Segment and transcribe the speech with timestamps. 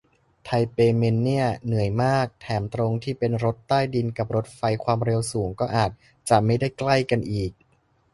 [0.45, 5.91] ไทเปเมนเนี่ย เหนื่อยมาก แถมตรงที่เป็นรถใต้ดินกับรถไฟความเร็วสูงก็อาจ
[6.29, 7.51] จะไม่ได้ใกล้กันอีก